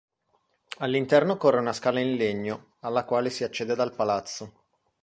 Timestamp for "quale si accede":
3.05-3.75